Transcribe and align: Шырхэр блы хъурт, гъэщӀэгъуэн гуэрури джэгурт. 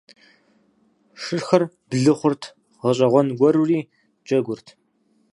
Шырхэр 1.21 1.63
блы 1.89 2.13
хъурт, 2.17 2.43
гъэщӀэгъуэн 2.81 3.27
гуэрури 3.37 3.79
джэгурт. 4.25 4.67